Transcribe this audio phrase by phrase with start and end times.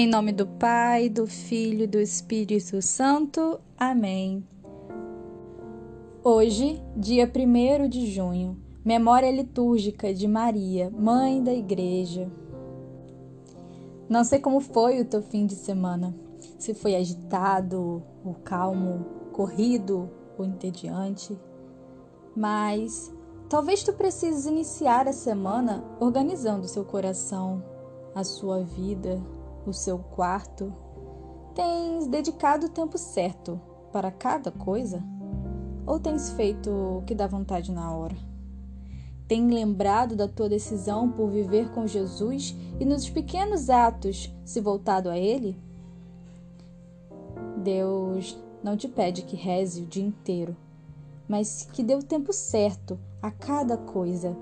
[0.00, 3.58] Em nome do Pai, do Filho e do Espírito Santo.
[3.76, 4.46] Amém.
[6.22, 12.30] Hoje, dia 1 de junho, memória litúrgica de Maria, Mãe da Igreja.
[14.08, 16.14] Não sei como foi o teu fim de semana,
[16.56, 20.08] se foi agitado ou calmo, corrido
[20.38, 21.36] ou entediante,
[22.36, 23.12] mas
[23.48, 27.60] talvez tu precises iniciar a semana organizando seu coração,
[28.14, 29.20] a sua vida,
[29.68, 30.72] o seu quarto?
[31.54, 33.60] Tens dedicado o tempo certo
[33.92, 35.02] para cada coisa?
[35.86, 38.16] Ou tens feito o que dá vontade na hora?
[39.26, 45.10] Tem lembrado da tua decisão por viver com Jesus e nos pequenos atos se voltado
[45.10, 45.56] a Ele?
[47.58, 50.56] Deus não te pede que reze o dia inteiro,
[51.28, 54.36] mas que dê o tempo certo a cada coisa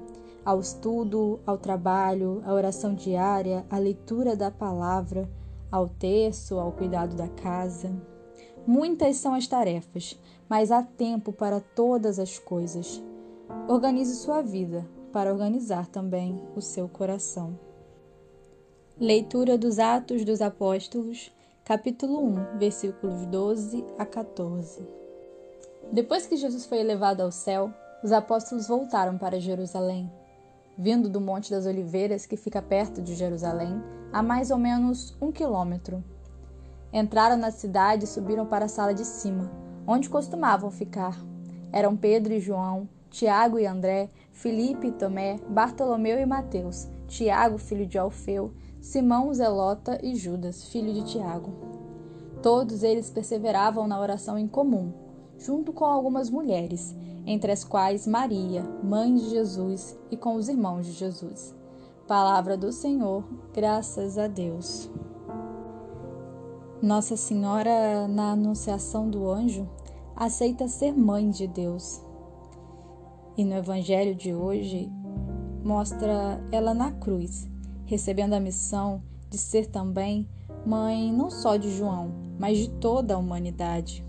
[0.47, 5.29] ao estudo, ao trabalho, à oração diária, à leitura da palavra,
[5.73, 7.91] ao terço, ao cuidado da casa.
[8.65, 10.17] Muitas são as tarefas,
[10.49, 13.03] mas há tempo para todas as coisas.
[13.67, 17.59] Organize sua vida para organizar também o seu coração.
[19.01, 21.33] Leitura dos Atos dos Apóstolos,
[21.65, 24.87] capítulo 1, versículos 12 a 14.
[25.91, 27.73] Depois que Jesus foi elevado ao céu,
[28.05, 30.09] os apóstolos voltaram para Jerusalém
[30.79, 33.83] vindo do Monte das Oliveiras, que fica perto de Jerusalém,
[34.13, 36.03] a mais ou menos um quilômetro.
[36.93, 39.51] Entraram na cidade e subiram para a sala de cima,
[39.87, 41.19] onde costumavam ficar.
[41.73, 47.87] Eram Pedro e João, Tiago e André, Filipe e Tomé, Bartolomeu e Mateus, Tiago, filho
[47.87, 51.53] de Alfeu, Simão Zelota e Judas, filho de Tiago.
[52.43, 54.93] Todos eles perseveravam na oração em comum,
[55.39, 56.95] junto com algumas mulheres,
[57.27, 61.55] entre as quais Maria, mãe de Jesus, e com os irmãos de Jesus.
[62.07, 64.89] Palavra do Senhor, graças a Deus.
[66.81, 69.69] Nossa Senhora, na Anunciação do Anjo,
[70.15, 72.01] aceita ser mãe de Deus.
[73.37, 74.89] E no Evangelho de hoje,
[75.65, 77.51] mostra ela na cruz,
[77.87, 80.29] recebendo a missão de ser também
[80.65, 84.05] mãe não só de João, mas de toda a humanidade.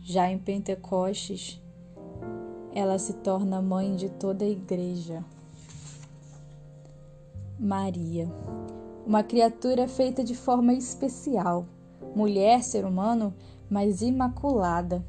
[0.00, 1.60] Já em Pentecostes,
[2.74, 5.24] ela se torna mãe de toda a igreja.
[7.58, 8.28] Maria,
[9.06, 11.66] uma criatura feita de forma especial,
[12.14, 13.34] mulher, ser humano,
[13.68, 15.04] mas imaculada.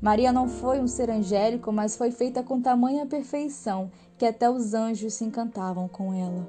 [0.00, 4.74] Maria não foi um ser angélico, mas foi feita com tamanha perfeição que até os
[4.74, 6.46] anjos se encantavam com ela.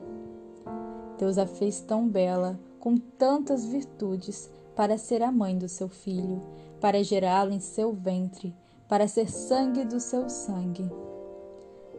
[1.18, 6.42] Deus a fez tão bela, com tantas virtudes, para ser a mãe do seu filho,
[6.80, 8.54] para gerá-lo em seu ventre
[8.88, 10.90] para ser sangue do seu sangue.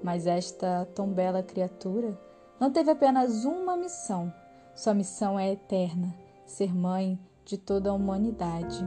[0.02, 2.18] Mas esta tão bela criatura
[2.58, 4.32] não teve apenas uma missão.
[4.74, 6.14] Sua missão é eterna:
[6.46, 8.84] ser mãe de toda a humanidade.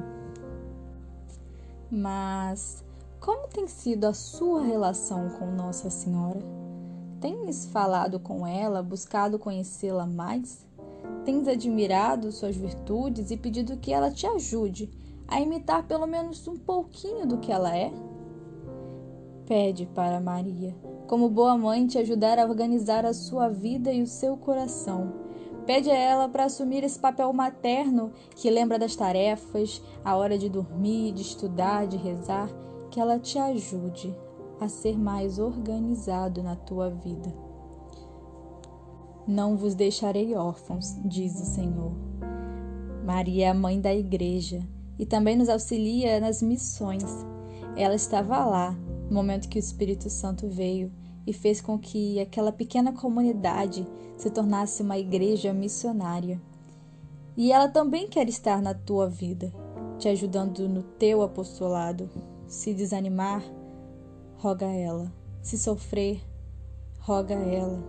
[1.91, 2.83] Mas
[3.19, 6.39] como tem sido a sua relação com Nossa Senhora?
[7.19, 10.65] Tens falado com ela, buscado conhecê-la mais?
[11.23, 14.89] Tens admirado suas virtudes e pedido que ela te ajude
[15.31, 17.89] a imitar pelo menos um pouquinho do que ela é?
[19.47, 20.75] Pede para Maria,
[21.07, 25.13] como boa mãe, te ajudar a organizar a sua vida e o seu coração.
[25.65, 30.49] Pede a ela para assumir esse papel materno que lembra das tarefas, a hora de
[30.49, 32.49] dormir, de estudar, de rezar,
[32.89, 34.13] que ela te ajude
[34.59, 37.33] a ser mais organizado na tua vida.
[39.25, 41.93] Não vos deixarei órfãos, diz o Senhor.
[43.05, 44.61] Maria é a mãe da igreja
[45.01, 47.03] e também nos auxilia nas missões.
[47.75, 48.71] Ela estava lá
[49.09, 50.91] no momento que o Espírito Santo veio
[51.25, 56.39] e fez com que aquela pequena comunidade se tornasse uma igreja missionária.
[57.35, 59.51] E ela também quer estar na tua vida,
[59.97, 62.07] te ajudando no teu apostolado.
[62.47, 63.43] Se desanimar,
[64.35, 65.11] roga a ela.
[65.41, 66.21] Se sofrer,
[66.99, 67.83] roga a ela.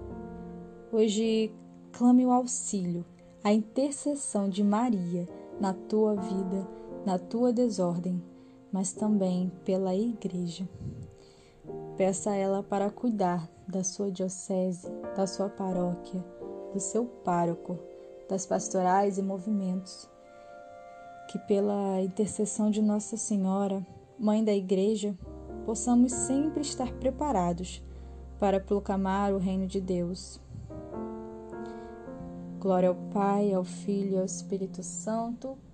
[0.91, 1.53] Hoje
[1.93, 3.05] clame o auxílio,
[3.44, 5.29] a intercessão de Maria
[5.61, 8.23] na tua vida na tua desordem,
[8.73, 10.69] mas também pela Igreja.
[11.97, 16.25] Peça a ela para cuidar da sua diocese, da sua paróquia,
[16.73, 17.79] do seu pároco,
[18.29, 20.09] das pastorais e movimentos.
[21.29, 23.85] Que pela intercessão de Nossa Senhora,
[24.19, 25.17] Mãe da Igreja,
[25.65, 27.83] possamos sempre estar preparados
[28.39, 30.41] para proclamar o reino de Deus.
[32.61, 35.59] Glória ao Pai, ao Filho e ao Espírito Santo